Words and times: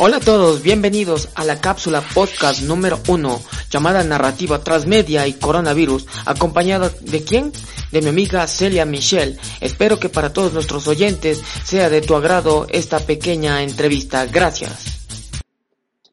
Hola 0.00 0.18
a 0.18 0.20
todos, 0.20 0.62
bienvenidos 0.62 1.28
a 1.34 1.44
la 1.44 1.60
cápsula 1.60 2.00
podcast 2.00 2.62
número 2.62 3.00
uno 3.08 3.42
llamada 3.68 4.04
Narrativa 4.04 4.60
Transmedia 4.60 5.26
y 5.26 5.32
Coronavirus, 5.32 6.06
acompañada 6.24 6.88
de 7.00 7.24
quién? 7.24 7.52
De 7.90 8.00
mi 8.00 8.10
amiga 8.10 8.46
Celia 8.46 8.84
Michelle. 8.84 9.36
Espero 9.60 9.98
que 9.98 10.08
para 10.08 10.32
todos 10.32 10.52
nuestros 10.52 10.86
oyentes 10.86 11.42
sea 11.64 11.90
de 11.90 12.00
tu 12.00 12.14
agrado 12.14 12.68
esta 12.70 13.00
pequeña 13.00 13.64
entrevista. 13.64 14.24
Gracias. 14.26 14.70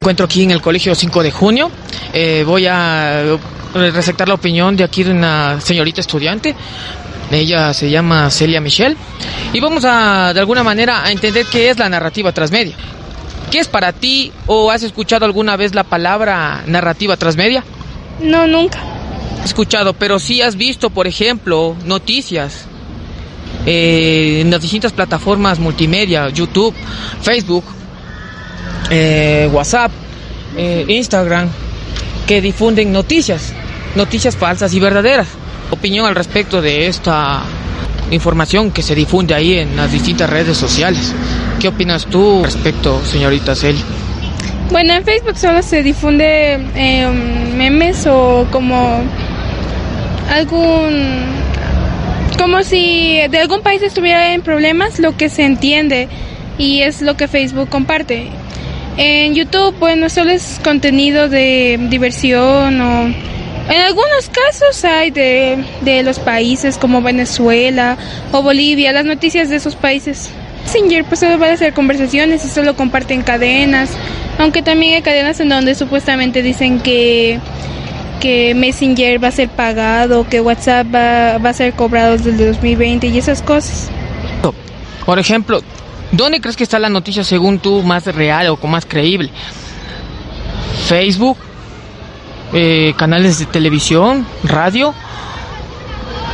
Encuentro 0.00 0.26
aquí 0.26 0.42
en 0.42 0.50
el 0.50 0.60
Colegio 0.60 0.92
5 0.92 1.22
de 1.22 1.30
Junio. 1.30 1.70
Eh, 2.12 2.42
voy 2.44 2.66
a 2.66 3.38
receptar 3.72 4.26
la 4.26 4.34
opinión 4.34 4.76
de 4.76 4.82
aquí 4.82 5.04
de 5.04 5.12
una 5.12 5.60
señorita 5.60 6.00
estudiante. 6.00 6.56
Ella 7.30 7.72
se 7.72 7.88
llama 7.88 8.30
Celia 8.30 8.60
Michelle. 8.60 8.96
Y 9.52 9.60
vamos 9.60 9.84
a, 9.84 10.34
de 10.34 10.40
alguna 10.40 10.64
manera, 10.64 11.04
a 11.04 11.12
entender 11.12 11.46
qué 11.46 11.70
es 11.70 11.78
la 11.78 11.88
narrativa 11.88 12.32
transmedia. 12.32 12.76
¿Qué 13.50 13.58
es 13.60 13.68
para 13.68 13.92
ti 13.92 14.32
o 14.46 14.70
has 14.70 14.82
escuchado 14.82 15.24
alguna 15.24 15.56
vez 15.56 15.74
la 15.74 15.84
palabra 15.84 16.62
narrativa 16.66 17.16
transmedia? 17.16 17.64
No, 18.20 18.46
nunca. 18.46 18.80
Escuchado, 19.44 19.92
pero 19.92 20.18
sí 20.18 20.42
has 20.42 20.56
visto, 20.56 20.90
por 20.90 21.06
ejemplo, 21.06 21.76
noticias 21.84 22.66
eh, 23.64 24.40
en 24.40 24.50
las 24.50 24.60
distintas 24.60 24.92
plataformas 24.92 25.58
multimedia, 25.58 26.28
YouTube, 26.28 26.74
Facebook, 27.22 27.64
eh, 28.90 29.48
WhatsApp, 29.52 29.90
eh, 30.56 30.84
Instagram, 30.88 31.48
que 32.26 32.40
difunden 32.40 32.92
noticias, 32.92 33.52
noticias 33.94 34.36
falsas 34.36 34.74
y 34.74 34.80
verdaderas. 34.80 35.28
Opinión 35.70 36.06
al 36.06 36.14
respecto 36.14 36.60
de 36.60 36.86
esta 36.86 37.42
información 38.10 38.70
que 38.70 38.82
se 38.82 38.94
difunde 38.94 39.34
ahí 39.34 39.58
en 39.58 39.76
las 39.76 39.90
distintas 39.90 40.30
redes 40.30 40.56
sociales. 40.56 41.12
¿Qué 41.66 41.70
opinas 41.70 42.06
tú 42.06 42.44
respecto, 42.44 43.04
señorita 43.04 43.56
Cel? 43.56 43.74
Bueno, 44.70 44.94
en 44.94 45.04
Facebook 45.04 45.36
solo 45.36 45.64
se 45.64 45.82
difunde 45.82 46.60
eh, 46.76 47.08
memes 47.56 48.06
o 48.06 48.46
como 48.52 49.02
algún 50.30 51.24
como 52.38 52.62
si 52.62 53.18
de 53.28 53.38
algún 53.40 53.62
país 53.62 53.82
estuviera 53.82 54.32
en 54.32 54.42
problemas, 54.42 55.00
lo 55.00 55.16
que 55.16 55.28
se 55.28 55.42
entiende 55.42 56.08
y 56.56 56.82
es 56.82 57.02
lo 57.02 57.16
que 57.16 57.26
Facebook 57.26 57.68
comparte. 57.68 58.28
En 58.96 59.34
YouTube, 59.34 59.74
bueno, 59.80 60.08
solo 60.08 60.30
es 60.30 60.60
contenido 60.62 61.28
de 61.28 61.84
diversión 61.90 62.80
o 62.80 63.06
en 63.06 63.80
algunos 63.84 64.30
casos 64.30 64.84
hay 64.84 65.10
de, 65.10 65.64
de 65.80 66.04
los 66.04 66.20
países 66.20 66.78
como 66.78 67.02
Venezuela 67.02 67.96
o 68.30 68.40
Bolivia, 68.40 68.92
las 68.92 69.04
noticias 69.04 69.48
de 69.48 69.56
esos 69.56 69.74
países. 69.74 70.30
Messenger 70.66 71.04
pues 71.04 71.20
solo 71.20 71.38
va 71.38 71.46
a 71.46 71.52
hacer 71.52 71.72
conversaciones 71.72 72.44
y 72.44 72.48
solo 72.48 72.74
comparten 72.74 73.22
cadenas, 73.22 73.90
aunque 74.38 74.62
también 74.62 74.94
hay 74.94 75.02
cadenas 75.02 75.38
en 75.38 75.48
donde 75.48 75.74
supuestamente 75.74 76.42
dicen 76.42 76.80
que 76.80 77.38
que 78.20 78.54
Messenger 78.54 79.22
va 79.22 79.28
a 79.28 79.30
ser 79.30 79.48
pagado, 79.48 80.26
que 80.28 80.40
WhatsApp 80.40 80.86
va, 80.92 81.38
va 81.38 81.50
a 81.50 81.52
ser 81.52 81.74
cobrado 81.74 82.16
desde 82.16 82.30
el 82.30 82.52
2020 82.52 83.06
y 83.06 83.18
esas 83.18 83.42
cosas. 83.42 83.90
Por 85.04 85.20
ejemplo, 85.20 85.60
¿dónde 86.10 86.40
crees 86.40 86.56
que 86.56 86.64
está 86.64 86.80
la 86.80 86.88
noticia 86.88 87.22
según 87.22 87.60
tú 87.60 87.82
más 87.82 88.06
real 88.06 88.48
o 88.48 88.66
más 88.66 88.84
creíble? 88.84 89.30
Facebook, 90.88 91.36
eh, 92.52 92.92
canales 92.96 93.38
de 93.38 93.46
televisión, 93.46 94.26
radio 94.42 94.92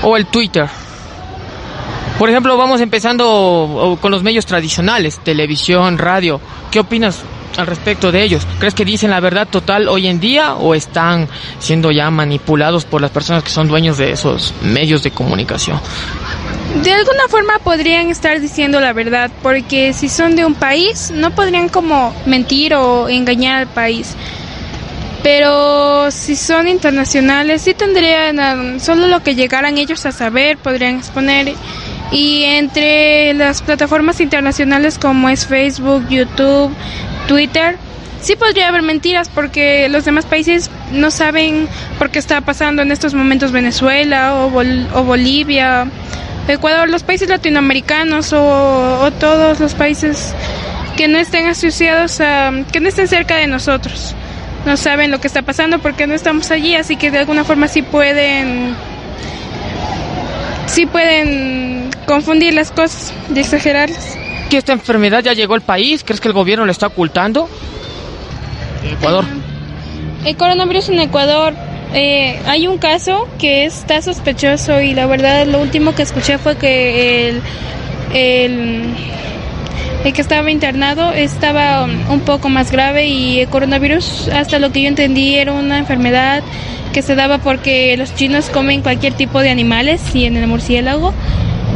o 0.02 0.16
el 0.16 0.24
Twitter. 0.24 0.68
Por 2.22 2.30
ejemplo, 2.30 2.56
vamos 2.56 2.80
empezando 2.80 3.98
con 4.00 4.12
los 4.12 4.22
medios 4.22 4.46
tradicionales, 4.46 5.18
televisión, 5.24 5.98
radio. 5.98 6.40
¿Qué 6.70 6.78
opinas 6.78 7.18
al 7.56 7.66
respecto 7.66 8.12
de 8.12 8.22
ellos? 8.22 8.46
¿Crees 8.60 8.74
que 8.74 8.84
dicen 8.84 9.10
la 9.10 9.18
verdad 9.18 9.48
total 9.48 9.88
hoy 9.88 10.06
en 10.06 10.20
día 10.20 10.54
o 10.54 10.76
están 10.76 11.28
siendo 11.58 11.90
ya 11.90 12.12
manipulados 12.12 12.84
por 12.84 13.00
las 13.00 13.10
personas 13.10 13.42
que 13.42 13.50
son 13.50 13.66
dueños 13.66 13.98
de 13.98 14.12
esos 14.12 14.54
medios 14.62 15.02
de 15.02 15.10
comunicación? 15.10 15.80
De 16.84 16.92
alguna 16.92 17.26
forma 17.28 17.58
podrían 17.58 18.08
estar 18.08 18.40
diciendo 18.40 18.78
la 18.78 18.92
verdad, 18.92 19.28
porque 19.42 19.92
si 19.92 20.08
son 20.08 20.36
de 20.36 20.44
un 20.44 20.54
país, 20.54 21.10
no 21.12 21.32
podrían 21.32 21.68
como 21.68 22.14
mentir 22.24 22.74
o 22.74 23.08
engañar 23.08 23.62
al 23.62 23.66
país. 23.66 24.14
Pero 25.24 26.10
si 26.12 26.36
son 26.36 26.68
internacionales, 26.68 27.62
sí 27.62 27.74
tendrían 27.74 28.80
solo 28.80 29.08
lo 29.08 29.24
que 29.24 29.34
llegaran 29.34 29.78
ellos 29.78 30.06
a 30.06 30.12
saber, 30.12 30.58
podrían 30.58 30.98
exponer. 30.98 31.54
Y 32.12 32.44
entre 32.44 33.32
las 33.34 33.62
plataformas 33.62 34.20
internacionales 34.20 34.98
como 34.98 35.30
es 35.30 35.46
Facebook, 35.46 36.06
YouTube, 36.08 36.70
Twitter, 37.26 37.78
sí 38.22 38.36
podría 38.36 38.68
haber 38.68 38.82
mentiras 38.82 39.28
porque 39.28 39.88
los 39.88 40.04
demás 40.04 40.24
países 40.26 40.70
no 40.92 41.10
saben 41.10 41.68
por 41.98 42.10
qué 42.10 42.18
está 42.18 42.40
pasando 42.40 42.82
en 42.82 42.92
estos 42.92 43.14
momentos 43.14 43.50
Venezuela 43.52 44.34
o, 44.36 44.50
Bolivia, 45.04 45.86
Ecuador, 46.48 46.88
los 46.88 47.02
países 47.02 47.28
latinoamericanos 47.28 48.32
o, 48.32 49.00
o, 49.02 49.10
todos 49.12 49.60
los 49.60 49.74
países 49.74 50.34
que 50.96 51.08
no 51.08 51.18
estén 51.18 51.46
asociados 51.46 52.20
a, 52.20 52.52
que 52.72 52.80
no 52.80 52.88
estén 52.88 53.08
cerca 53.08 53.36
de 53.36 53.46
nosotros. 53.46 54.14
No 54.66 54.76
saben 54.76 55.10
lo 55.10 55.20
que 55.20 55.26
está 55.26 55.42
pasando 55.42 55.80
porque 55.80 56.06
no 56.06 56.14
estamos 56.14 56.50
allí, 56.52 56.76
así 56.76 56.96
que 56.96 57.10
de 57.10 57.18
alguna 57.18 57.42
forma 57.42 57.66
sí 57.66 57.82
pueden, 57.82 58.76
sí 60.66 60.86
pueden 60.86 61.90
confundir 62.06 62.54
las 62.54 62.70
cosas 62.70 63.12
y 63.34 63.38
exagerarlas. 63.38 64.16
¿Que 64.50 64.58
esta 64.58 64.72
enfermedad 64.72 65.22
ya 65.22 65.32
llegó 65.32 65.54
al 65.54 65.62
país? 65.62 66.04
¿Crees 66.04 66.20
que 66.20 66.28
el 66.28 66.34
gobierno 66.34 66.66
lo 66.66 66.72
está 66.72 66.88
ocultando? 66.88 67.48
Ecuador. 68.90 69.24
El 70.24 70.36
coronavirus 70.36 70.90
en 70.90 71.00
Ecuador, 71.00 71.54
eh, 71.94 72.40
hay 72.46 72.66
un 72.66 72.78
caso 72.78 73.28
que 73.38 73.64
está 73.64 74.02
sospechoso 74.02 74.80
y 74.80 74.94
la 74.94 75.06
verdad 75.06 75.46
lo 75.46 75.60
último 75.60 75.94
que 75.94 76.02
escuché 76.02 76.38
fue 76.38 76.56
que 76.56 77.28
el, 77.28 77.42
el, 78.14 78.94
el 80.04 80.12
que 80.12 80.20
estaba 80.20 80.50
internado 80.50 81.12
estaba 81.12 81.84
un 81.84 82.20
poco 82.20 82.48
más 82.48 82.70
grave 82.72 83.06
y 83.06 83.40
el 83.40 83.48
coronavirus, 83.48 84.28
hasta 84.28 84.58
lo 84.58 84.72
que 84.72 84.82
yo 84.82 84.88
entendí, 84.88 85.36
era 85.36 85.52
una 85.52 85.78
enfermedad 85.78 86.42
que 86.92 87.02
se 87.02 87.14
daba 87.14 87.38
porque 87.38 87.96
los 87.96 88.14
chinos 88.14 88.50
comen 88.50 88.82
cualquier 88.82 89.14
tipo 89.14 89.40
de 89.40 89.50
animales 89.50 90.14
y 90.14 90.26
en 90.26 90.36
el 90.36 90.46
murciélago 90.46 91.14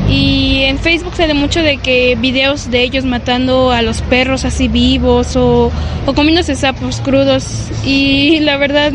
y 0.09 0.63
en 0.63 0.79
Facebook 0.79 1.15
se 1.17 1.27
ve 1.27 1.35
mucho 1.35 1.63
de 1.63 1.79
que 1.79 2.17
videos 2.17 2.71
de 2.71 2.83
ellos 2.83 3.05
matando 3.05 3.73
a 3.73 3.83
los 3.83 4.03
perros 4.03 4.45
así 4.45 4.69
vivos 4.69 5.35
o, 5.37 5.73
o 6.07 6.15
comiéndose 6.15 6.55
sapos 6.55 7.01
crudos. 7.01 7.69
Y 7.85 8.41
la 8.41 8.57
verdad, 8.57 8.93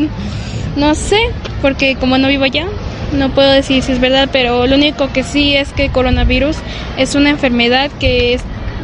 no 0.76 0.94
sé, 0.94 1.18
porque 1.60 1.96
como 1.96 2.16
no 2.16 2.28
vivo 2.28 2.44
allá, 2.44 2.66
no 3.12 3.30
puedo 3.30 3.50
decir 3.50 3.82
si 3.82 3.92
es 3.92 4.00
verdad, 4.00 4.30
pero 4.32 4.66
lo 4.66 4.76
único 4.76 5.12
que 5.12 5.22
sí 5.22 5.54
es 5.54 5.72
que 5.72 5.86
el 5.86 5.92
coronavirus 5.92 6.56
es 6.96 7.14
una 7.14 7.28
enfermedad 7.28 7.90
que 8.00 8.34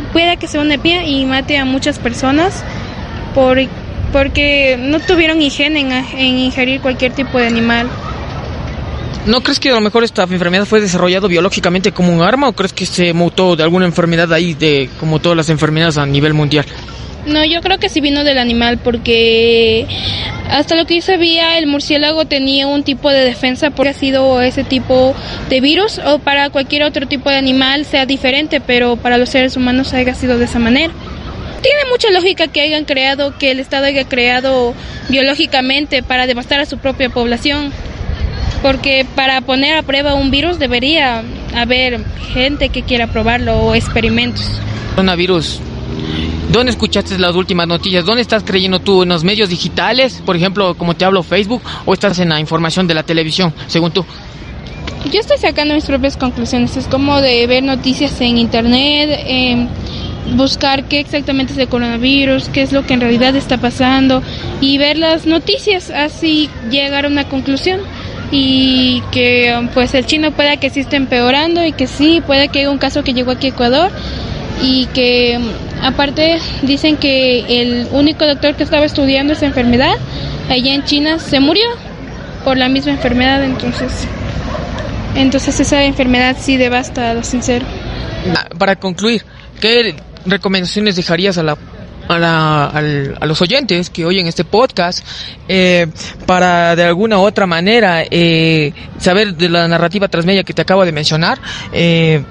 es, 0.08 0.12
puede 0.12 0.36
que 0.36 0.48
sea 0.48 0.60
una 0.60 0.74
epidemia 0.74 1.06
y 1.06 1.24
mate 1.24 1.56
a 1.58 1.64
muchas 1.64 1.98
personas 1.98 2.64
por, 3.34 3.58
porque 4.12 4.76
no 4.78 5.00
tuvieron 5.00 5.40
higiene 5.40 5.80
en, 5.80 5.92
en 5.92 6.38
ingerir 6.38 6.80
cualquier 6.80 7.12
tipo 7.12 7.38
de 7.38 7.46
animal. 7.46 7.88
¿No 9.26 9.42
crees 9.42 9.60
que 9.60 9.70
a 9.70 9.74
lo 9.74 9.80
mejor 9.80 10.04
esta 10.04 10.22
enfermedad 10.22 10.64
fue 10.64 10.80
desarrollado 10.80 11.28
biológicamente 11.28 11.92
como 11.92 12.14
un 12.14 12.22
arma 12.22 12.48
o 12.48 12.52
crees 12.52 12.72
que 12.72 12.86
se 12.86 13.12
mutó 13.12 13.56
de 13.56 13.62
alguna 13.62 13.84
enfermedad 13.84 14.32
ahí 14.32 14.54
de 14.54 14.88
como 14.98 15.18
todas 15.18 15.36
las 15.36 15.50
enfermedades 15.50 15.98
a 15.98 16.06
nivel 16.06 16.32
mundial? 16.32 16.64
No, 17.28 17.44
yo 17.44 17.60
creo 17.60 17.78
que 17.78 17.88
sí 17.88 18.00
vino 18.00 18.24
del 18.24 18.38
animal 18.38 18.78
porque 18.78 19.86
hasta 20.50 20.74
lo 20.74 20.86
que 20.86 20.96
yo 20.96 21.02
sabía 21.02 21.58
el 21.58 21.66
murciélago 21.66 22.24
tenía 22.24 22.66
un 22.66 22.82
tipo 22.82 23.10
de 23.10 23.24
defensa 23.24 23.70
porque 23.70 23.90
ha 23.90 23.94
sido 23.94 24.40
ese 24.40 24.64
tipo 24.64 25.14
de 25.48 25.60
virus 25.60 25.98
o 25.98 26.18
para 26.18 26.50
cualquier 26.50 26.84
otro 26.84 27.06
tipo 27.06 27.28
de 27.30 27.36
animal 27.36 27.84
sea 27.84 28.06
diferente, 28.06 28.60
pero 28.60 28.96
para 28.96 29.18
los 29.18 29.28
seres 29.28 29.56
humanos 29.56 29.92
haya 29.92 30.14
sido 30.14 30.38
de 30.38 30.46
esa 30.46 30.58
manera. 30.58 30.92
Tiene 31.62 31.80
mucha 31.90 32.10
lógica 32.10 32.48
que 32.48 32.60
hayan 32.60 32.84
creado, 32.84 33.36
que 33.36 33.50
el 33.50 33.60
Estado 33.60 33.86
haya 33.86 34.04
creado 34.04 34.74
biológicamente 35.08 36.02
para 36.02 36.26
devastar 36.26 36.60
a 36.60 36.66
su 36.66 36.78
propia 36.78 37.10
población 37.10 37.72
porque 38.62 39.06
para 39.14 39.40
poner 39.40 39.76
a 39.76 39.82
prueba 39.82 40.14
un 40.14 40.30
virus 40.30 40.58
debería 40.58 41.22
haber 41.54 42.04
gente 42.32 42.68
que 42.70 42.82
quiera 42.82 43.06
probarlo 43.06 43.58
o 43.58 43.74
experimentos. 43.74 44.60
Coronavirus. 44.94 45.60
¿Dónde 46.50 46.70
escuchaste 46.70 47.18
las 47.18 47.34
últimas 47.34 47.66
noticias? 47.66 48.06
¿Dónde 48.06 48.22
estás 48.22 48.42
creyendo 48.42 48.80
tú? 48.80 49.02
¿En 49.02 49.10
los 49.10 49.22
medios 49.22 49.50
digitales? 49.50 50.22
Por 50.24 50.34
ejemplo, 50.34 50.74
como 50.74 50.94
te 50.96 51.04
hablo, 51.04 51.22
Facebook, 51.22 51.62
o 51.84 51.92
estás 51.92 52.18
en 52.20 52.30
la 52.30 52.40
información 52.40 52.86
de 52.86 52.94
la 52.94 53.02
televisión, 53.02 53.52
según 53.66 53.90
tú? 53.90 54.04
Yo 55.12 55.20
estoy 55.20 55.36
sacando 55.36 55.74
mis 55.74 55.84
propias 55.84 56.16
conclusiones. 56.16 56.76
Es 56.78 56.86
como 56.86 57.20
de 57.20 57.46
ver 57.46 57.62
noticias 57.62 58.18
en 58.22 58.38
internet, 58.38 59.10
eh, 59.26 59.68
buscar 60.36 60.84
qué 60.84 61.00
exactamente 61.00 61.52
es 61.52 61.58
el 61.58 61.68
coronavirus, 61.68 62.48
qué 62.48 62.62
es 62.62 62.72
lo 62.72 62.84
que 62.86 62.94
en 62.94 63.02
realidad 63.02 63.36
está 63.36 63.58
pasando 63.58 64.22
y 64.62 64.78
ver 64.78 64.96
las 64.96 65.26
noticias, 65.26 65.90
así 65.90 66.48
llegar 66.70 67.04
a 67.04 67.08
una 67.08 67.28
conclusión 67.28 67.80
y 68.30 69.02
que 69.12 69.68
pues 69.74 69.94
el 69.94 70.06
chino 70.06 70.32
pueda 70.32 70.56
que 70.58 70.70
sí 70.70 70.80
esté 70.80 70.96
empeorando 70.96 71.64
y 71.64 71.72
que 71.72 71.86
sí 71.86 72.22
puede 72.26 72.48
que 72.48 72.60
haya 72.60 72.70
un 72.70 72.78
caso 72.78 73.04
que 73.04 73.14
llegó 73.14 73.32
aquí 73.32 73.46
a 73.48 73.50
Ecuador 73.50 73.90
y 74.62 74.86
que 74.86 75.38
aparte 75.82 76.38
dicen 76.62 76.96
que 76.96 77.62
el 77.62 77.88
único 77.92 78.26
doctor 78.26 78.54
que 78.54 78.62
estaba 78.62 78.84
estudiando 78.84 79.32
esa 79.32 79.46
enfermedad 79.46 79.94
allá 80.48 80.74
en 80.74 80.84
China 80.84 81.18
se 81.18 81.40
murió 81.40 81.66
por 82.44 82.56
la 82.56 82.68
misma 82.68 82.92
enfermedad, 82.92 83.42
entonces 83.44 84.06
entonces 85.14 85.58
esa 85.60 85.84
enfermedad 85.84 86.36
sí 86.38 86.56
devasta 86.56 87.10
a 87.10 87.14
lo 87.14 87.24
sincero. 87.24 87.66
Ah, 88.34 88.46
para 88.58 88.76
concluir, 88.76 89.24
¿qué 89.60 89.94
recomendaciones 90.26 90.96
dejarías 90.96 91.38
a 91.38 91.42
la 91.42 91.56
a, 92.08 93.26
los 93.26 93.40
oyentes 93.42 93.90
que 93.90 94.06
oyen 94.06 94.26
este 94.26 94.44
podcast 94.44 95.06
eh, 95.46 95.86
para 96.26 96.74
de 96.74 96.84
alguna 96.84 97.18
u 97.18 97.22
otra 97.22 97.46
manera 97.46 98.02
eh, 98.10 98.72
saber 98.98 99.34
de 99.34 99.48
la 99.48 99.68
narrativa 99.68 100.08
transmedia 100.08 100.42
que 100.42 100.54
te 100.54 100.62
acabo 100.62 100.84
de 100.84 100.92
mencionar. 100.92 101.38
Eh, 101.72 102.22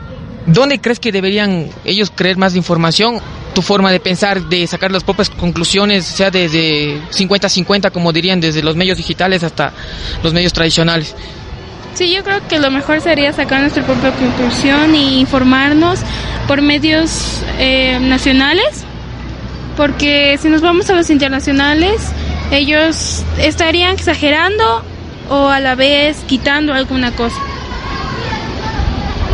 ¿Dónde 0.48 0.80
crees 0.80 1.00
que 1.00 1.12
deberían 1.12 1.70
ellos 1.84 2.12
creer 2.14 2.38
más 2.38 2.56
información? 2.56 3.20
Tu 3.58 3.64
forma 3.64 3.92
de 3.92 4.00
pensar, 4.00 4.44
de 4.44 4.68
sacar 4.68 4.92
las 4.92 5.04
propias 5.04 5.32
conclusiones, 5.32 6.06
sea 6.06 6.30
desde 6.30 7.02
50-50, 7.10 7.92
como 7.92 8.14
dirían, 8.14 8.40
desde 8.40 8.62
los 8.62 8.76
medios 8.76 8.98
digitales 8.98 9.42
hasta 9.42 9.74
los 10.22 10.32
medios 10.32 10.54
tradicionales. 10.54 11.16
Sí, 11.96 12.14
yo 12.14 12.24
creo 12.24 12.48
que 12.48 12.60
lo 12.60 12.70
mejor 12.70 13.02
sería 13.02 13.34
sacar 13.34 13.62
nuestra 13.62 13.84
propia 13.84 14.12
conclusión 14.12 14.94
e 14.94 15.18
informarnos 15.18 16.02
por 16.48 16.62
medios 16.62 17.42
eh, 17.58 17.98
nacionales 18.00 18.86
porque 19.76 20.38
si 20.42 20.50
nos 20.50 20.62
vamos 20.62 20.88
a 20.92 20.94
los 20.94 21.10
internacionales, 21.10 22.12
ellos 22.52 23.24
estarían 23.40 23.94
exagerando 23.94 24.84
o 25.30 25.48
a 25.48 25.60
la 25.60 25.76
vez 25.76 26.18
quitando 26.28 26.74
alguna 26.74 27.12
cosa. 27.16 27.38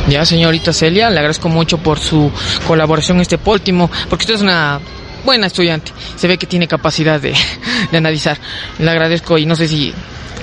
Ya, 0.10 0.26
señorita 0.26 0.74
Celia, 0.74 1.10
le 1.10 1.20
agradezco 1.20 1.50
mucho 1.50 1.78
por 1.78 2.00
su 2.00 2.32
colaboración 2.68 3.18
en 3.18 3.22
este 3.22 3.40
último, 3.46 3.90
porque 4.10 4.24
usted 4.24 4.36
es 4.36 4.42
una 4.42 4.80
buena 5.26 5.48
estudiante, 5.48 5.92
se 6.16 6.28
ve 6.28 6.38
que 6.38 6.46
tiene 6.46 6.68
capacidad 6.68 7.20
de, 7.22 7.34
de 7.92 7.98
analizar. 7.98 8.38
Le 8.80 8.90
agradezco 8.90 9.38
y 9.38 9.46
no 9.46 9.56
sé 9.56 9.68
si 9.68 9.94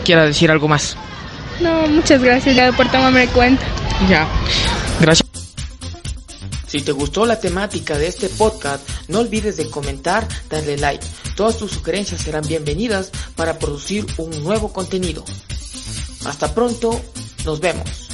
quiera 0.04 0.24
decir 0.24 0.50
algo 0.50 0.68
más. 0.68 0.96
No, 1.60 1.86
muchas 1.88 2.22
gracias 2.22 2.56
ya 2.56 2.72
por 2.72 2.90
tomarme 2.90 3.26
cuenta. 3.28 3.62
Ya, 4.08 4.26
gracias. 5.00 5.28
Si 6.66 6.80
te 6.80 6.92
gustó 6.92 7.26
la 7.26 7.40
temática 7.40 7.98
de 7.98 8.06
este 8.06 8.28
podcast, 8.28 8.88
no 9.08 9.18
olvides 9.18 9.56
de 9.56 9.68
comentar, 9.68 10.26
darle 10.48 10.76
like. 10.78 11.04
Todas 11.34 11.58
tus 11.58 11.72
sugerencias 11.72 12.20
serán 12.22 12.46
bienvenidas 12.46 13.10
para 13.34 13.58
producir 13.58 14.06
un 14.18 14.44
nuevo 14.44 14.72
contenido. 14.72 15.24
Hasta 16.24 16.54
pronto, 16.54 17.00
nos 17.44 17.58
vemos. 17.60 18.09